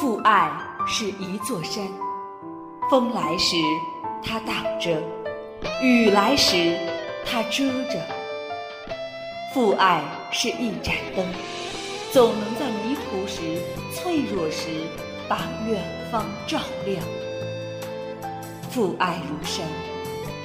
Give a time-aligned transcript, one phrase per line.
[0.00, 0.50] 父爱
[0.86, 1.86] 是一座山，
[2.88, 3.54] 风来时
[4.22, 4.98] 它挡着，
[5.82, 6.74] 雨来时
[7.26, 8.00] 它遮着。
[9.52, 10.02] 父爱
[10.32, 11.26] 是一盏灯，
[12.12, 13.60] 总能在迷途时、
[13.92, 14.70] 脆弱时，
[15.28, 15.78] 把远
[16.10, 17.04] 方照亮。
[18.70, 19.66] 父爱如山，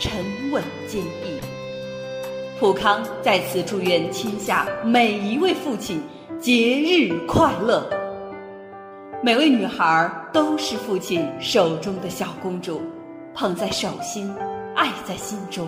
[0.02, 1.40] 沉稳坚毅。
[2.60, 6.04] 普康在此祝愿天下每一位父亲
[6.42, 8.05] 节日快乐。
[9.26, 12.80] 每位女孩都是父亲手中的小公主，
[13.34, 14.32] 捧在手心，
[14.76, 15.68] 爱在心中。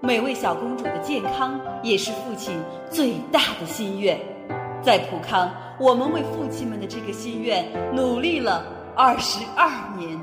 [0.00, 2.56] 每位小公主的健康也是父亲
[2.88, 4.16] 最大的心愿。
[4.84, 9.68] 在普康，我们为父亲们的这个心愿努力了二十二
[9.98, 10.16] 年。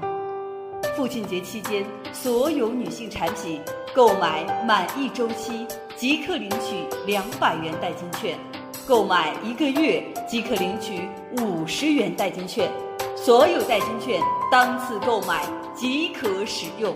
[0.95, 3.59] 父亲节期间，所有女性产品
[3.93, 8.39] 购买满一周期即可领取两百元代金券，
[8.85, 11.07] 购买一个月即可领取
[11.41, 12.69] 五十元代金券，
[13.15, 16.93] 所有代金券当次购买即可使用。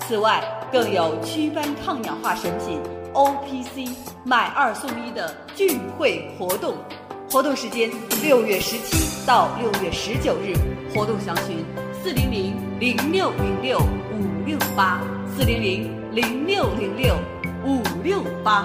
[0.00, 2.80] 此外，更有祛斑抗氧化神品
[3.12, 6.74] O P C 买二送一的聚会活动，
[7.30, 7.90] 活动时间
[8.22, 10.54] 六月十七到六月十九日，
[10.94, 11.64] 活动详询
[12.02, 15.00] 四零零零六零六五六八
[15.36, 17.14] 四零零零六零六
[17.64, 18.64] 五六八。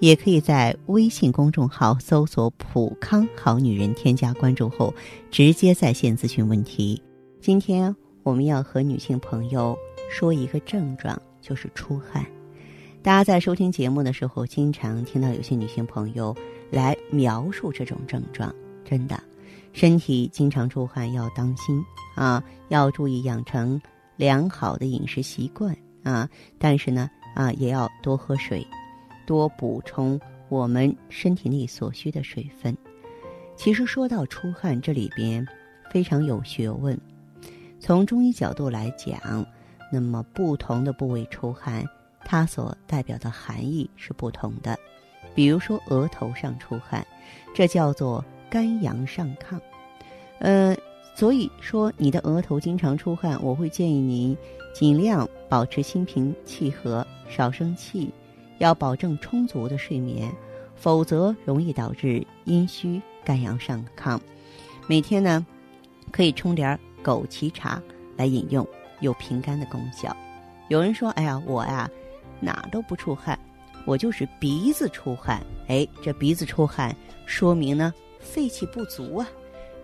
[0.00, 4.92] 也可以在微信公众号搜索“普康好女人”，添加关注后
[5.30, 7.00] 直接在线咨询问题。
[7.40, 9.76] 今天我们要和女性朋友
[10.10, 12.24] 说一个症状，就是出汗。
[13.02, 16.34] 大家在收听节目的时候，经常听到有些女性朋友
[16.70, 18.54] 来描述这种症状。
[18.84, 19.22] 真的，
[19.72, 21.82] 身体经常出汗要当心
[22.14, 23.80] 啊，要注意养成
[24.16, 26.28] 良好的饮食习惯啊。
[26.58, 28.66] 但是呢，啊，也要多喝水。
[29.26, 30.18] 多补充
[30.48, 32.76] 我们身体内所需的水分。
[33.56, 35.46] 其实说到出汗，这里边
[35.90, 36.98] 非常有学问。
[37.78, 39.46] 从中医角度来讲，
[39.92, 41.84] 那么不同的部位出汗，
[42.24, 44.78] 它所代表的含义是不同的。
[45.34, 47.06] 比如说额头上出汗，
[47.54, 49.60] 这叫做肝阳上亢。
[50.38, 50.76] 呃，
[51.14, 54.36] 所以说你的额头经常出汗，我会建议您
[54.72, 58.12] 尽量保持心平气和，少生气。
[58.58, 60.32] 要保证充足的睡眠，
[60.74, 64.18] 否则容易导致阴虚、肝阳上亢。
[64.86, 65.44] 每天呢，
[66.10, 67.82] 可以冲点枸杞茶
[68.16, 68.66] 来饮用，
[69.00, 70.16] 有平肝的功效。
[70.68, 71.90] 有人说：“哎呀，我呀，
[72.40, 73.38] 哪都不出汗，
[73.84, 76.94] 我就是鼻子出汗。”哎，这鼻子出汗，
[77.26, 79.28] 说明呢肺气不足啊，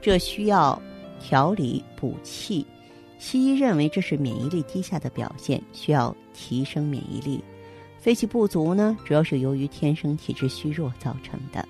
[0.00, 0.80] 这需要
[1.18, 2.66] 调理补气。
[3.18, 7.42] 西医认为这是免疫力低下的表现，需要提升免疫力。
[8.00, 11.68] 肺气不足呢，主要是由于天生体质虚弱造成的。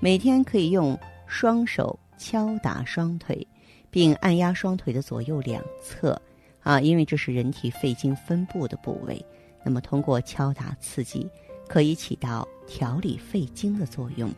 [0.00, 3.46] 每天可以用双手敲打双腿，
[3.90, 6.18] 并按压双腿的左右两侧，
[6.62, 9.22] 啊，因为这是人体肺经分布的部位。
[9.62, 11.28] 那么通过敲打刺激，
[11.68, 14.30] 可以起到调理肺经的作用。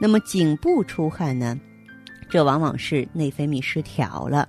[0.00, 1.58] 那么颈部出汗呢，
[2.30, 4.48] 这往往是内分泌失调了，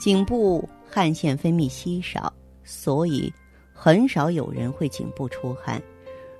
[0.00, 3.32] 颈部汗腺分泌稀少，所以。
[3.80, 5.80] 很少有人会颈部出汗，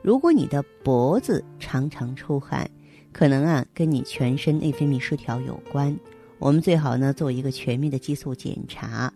[0.02, 2.68] 如果你的脖子常常出汗，
[3.12, 5.96] 可能啊跟你全身内分泌失调有关。
[6.40, 9.12] 我们最好呢做一个全面的激素检查。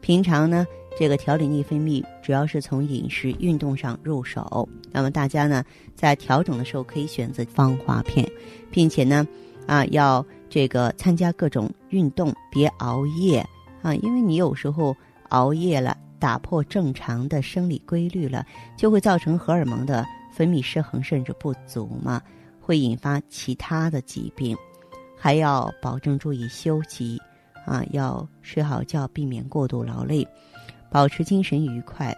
[0.00, 0.66] 平常呢
[0.98, 4.66] 这个调理内分泌主要是从饮食、运动上入手。
[4.90, 5.62] 那么大家呢
[5.94, 8.26] 在调整的时候可以选择芳华片，
[8.70, 9.28] 并且呢
[9.66, 13.46] 啊要这个参加各种运动，别熬夜
[13.82, 14.96] 啊，因为你有时候
[15.28, 15.94] 熬夜了。
[16.18, 18.44] 打破正常的生理规律了，
[18.76, 22.20] 就会造成荷尔蒙的分泌失衡甚至不足嘛，
[22.60, 24.56] 会引发其他的疾病。
[25.18, 27.20] 还要保证注意休息，
[27.64, 30.26] 啊，要睡好觉，避免过度劳累，
[30.90, 32.14] 保持精神愉快。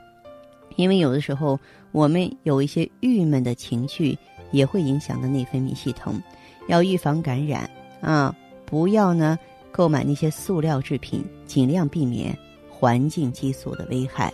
[0.76, 1.58] 因为有的时候
[1.92, 4.16] 我们有一些郁闷的情绪，
[4.52, 6.20] 也会影响到内分泌系统。
[6.68, 7.68] 要预防感染
[8.00, 8.34] 啊，
[8.66, 9.38] 不要呢
[9.70, 12.36] 购买那些塑料制品，尽量避免。
[12.78, 14.32] 环境激素的危害，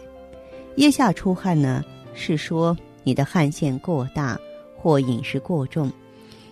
[0.76, 1.82] 腋下出汗呢，
[2.12, 4.38] 是说你的汗腺过大
[4.76, 5.90] 或饮食过重。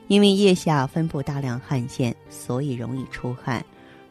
[0.08, 3.62] 因为腋下分布大量汗腺，所以容易出汗。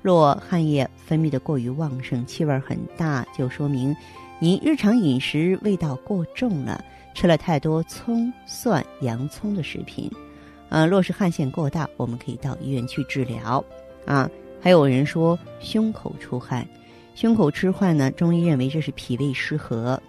[0.01, 3.95] 若汗液分泌的过于旺盛，气味很大，就说明
[4.39, 6.83] 您日常饮食味道过重了，
[7.15, 10.09] 吃了太多葱、蒜、洋葱的食品。
[10.69, 13.63] 呃，若是汗腺过大，我们可以到医院去治疗。
[14.05, 14.29] 啊，
[14.61, 16.67] 还有人说胸口出汗，
[17.13, 20.01] 胸口出汗呢，中医认为这是脾胃失和。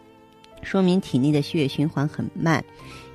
[0.62, 2.64] 说明体内的血液循环很慢，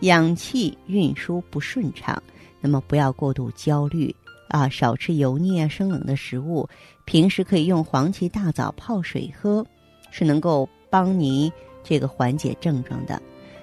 [0.02, 2.22] 氧气运输不顺畅。
[2.60, 4.14] 那么不要过度焦虑
[4.50, 6.68] 啊，少吃油腻啊、生冷的食物。
[7.06, 9.66] 平时可以用黄芪大枣泡水喝，
[10.12, 11.50] 是能够帮您
[11.84, 13.22] 这个缓解症状的。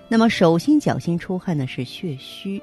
[0.08, 2.60] 那么手心脚心出汗呢，是血虚。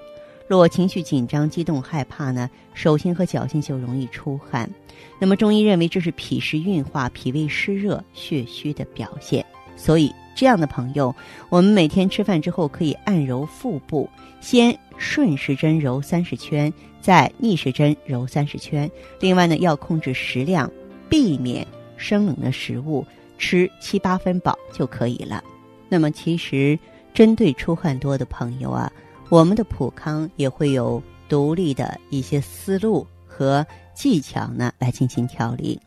[0.57, 4.69] 若情绪紧张、激动、害怕呢，手心和脚心就容易出汗。
[5.17, 9.45] 那么中医认为这是脾湿运化、脾胃湿热、血虚的表现。
[9.77, 11.15] 所以，这样的朋友，
[11.47, 14.09] 我们每天吃饭之后可以按揉腹部，
[14.41, 18.91] 先顺时针揉三十圈，再逆时针揉三十圈。
[19.21, 20.69] 另外呢，要控制食量，
[21.07, 21.65] 避免
[21.95, 23.07] 生冷的食物，
[23.37, 25.41] 吃七八分饱就可以了。
[25.87, 26.77] 那么，其实
[27.13, 28.91] 针对出汗多的朋友啊，
[29.31, 35.79] 我们的普康也会有独立的一些思路和技巧呢，来进行调理。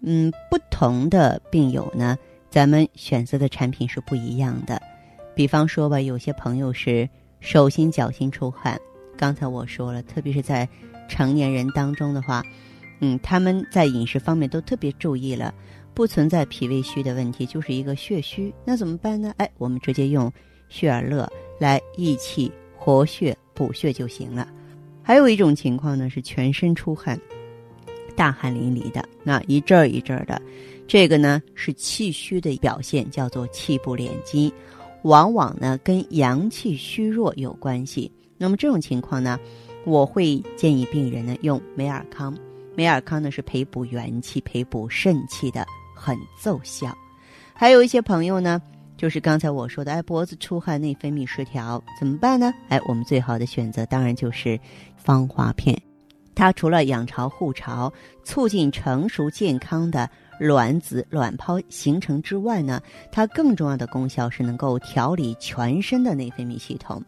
[0.00, 2.16] 嗯，不同的病友呢。
[2.48, 4.80] 咱们选择的产品是不一样的，
[5.34, 7.06] 比方说吧，有些朋友是
[7.38, 8.80] 手心脚心出汗，
[9.14, 10.66] 刚才我说了，特别是在
[11.06, 12.42] 成年人当中的话，
[13.00, 15.52] 嗯，他们在饮食方面都特别注意了，
[15.92, 19.34] 不存在脾胃虚的问题，就是一个血虚，那怎么办呢？
[19.36, 20.32] 哎，我们直接用
[20.70, 22.50] 血尔乐来益气
[22.86, 24.46] 活血补血就行了。
[25.02, 27.20] 还有一种情况呢，是全身出汗，
[28.14, 30.40] 大汗淋漓的，那一阵儿一阵儿的。
[30.86, 34.52] 这个呢是气虚的表现，叫做气不敛筋，
[35.02, 38.08] 往往呢跟阳气虚弱有关系。
[38.38, 39.36] 那么这种情况呢，
[39.84, 42.32] 我会建议病人呢用美尔康。
[42.76, 46.96] 美尔康呢是培补元气、培补肾气的，很奏效。
[47.52, 48.62] 还有一些朋友呢，
[48.96, 52.52] 就是刚才我说的，哎，脖子出汗、内分泌失调，怎么办呢？
[52.68, 54.58] 哎，我们最好的选择当然就是
[54.96, 55.80] 芳华片。
[56.34, 60.08] 它除了养巢护巢、促进成熟健康的。
[60.38, 62.78] 卵子、卵泡形成之外呢，
[63.10, 67.02] 它更重要的功效是能够调理全身的内分泌系统。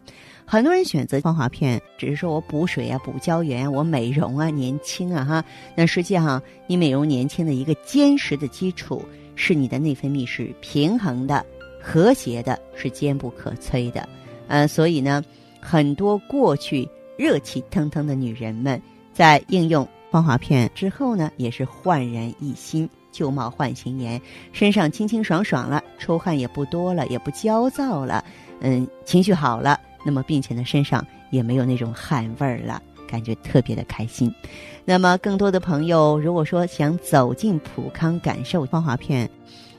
[0.46, 5.44] 很多人选择芳华片，只是说我补水啊、补胶原、我美容啊、年轻啊哈。
[5.76, 11.44] 那实际上，你美容年轻的一个坚实的基础是你的内分泌是平衡的、
[11.88, 14.06] 和谐的，是坚不可摧的。
[14.48, 15.24] 嗯，所以呢，
[15.58, 16.86] 很多过去
[17.16, 18.80] 热气腾腾的女人们，
[19.14, 22.86] 在应用芳华片之后呢，也是焕然一新。
[23.10, 24.20] 旧貌换新颜，
[24.52, 28.22] 身上清清爽爽了，出汗也不多了，也不焦躁了，
[28.60, 34.32] 嗯，情绪好了，那么并且呢，身上也没有那种汗味儿了，感觉特别的开心。
[34.84, 39.28] 那么更多的朋友，如果说想走进普康感受芳华片，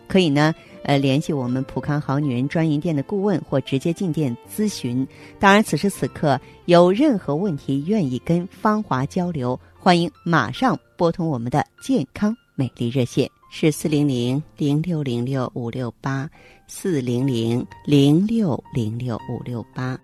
[0.10, 0.54] 可以呢，
[0.84, 5.08] 呃，联系我们普康好女人专营店的顾问，或直接进店咨询。
[5.40, 12.36] 当然，此时此刻有任何问题，愿意跟芳华交流，欢迎马上拨通我们的健康。
[12.56, 16.30] 美丽热线是四零零零六零六五六八，
[16.68, 19.98] 四零零零六零六五六八。